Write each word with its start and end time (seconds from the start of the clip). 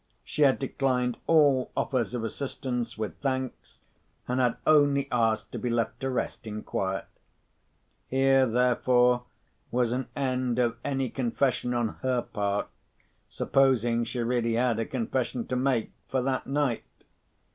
She 0.23 0.41
had 0.41 0.57
declined 0.57 1.17
all 1.27 1.71
offers 1.77 2.15
of 2.15 2.23
assistance 2.23 2.97
with 2.97 3.19
thanks, 3.19 3.81
and 4.27 4.39
had 4.39 4.57
only 4.65 5.07
asked 5.11 5.51
to 5.51 5.59
be 5.59 5.69
left 5.69 5.99
to 5.99 6.09
rest 6.09 6.47
in 6.47 6.63
quiet. 6.63 7.05
Here, 8.07 8.47
therefore, 8.47 9.25
was 9.69 9.91
an 9.91 10.07
end 10.15 10.57
of 10.57 10.75
any 10.83 11.11
confession 11.11 11.75
on 11.75 11.89
her 12.01 12.23
part 12.23 12.67
(supposing 13.29 14.03
she 14.03 14.21
really 14.21 14.55
had 14.55 14.79
a 14.79 14.87
confession 14.87 15.45
to 15.45 15.55
make) 15.55 15.91
for 16.09 16.23
that 16.23 16.47
night. 16.47 16.83